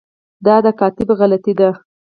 دا 0.45 0.55
د 0.65 0.67
کاتب 0.79 1.09
غلطي 1.19 1.53
ده. 1.59 1.69